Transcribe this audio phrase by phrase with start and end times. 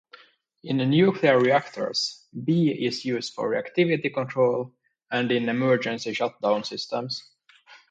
[0.63, 4.73] In nuclear reactors, B is used for reactivity control
[5.11, 7.23] and in emergency shutdown systems.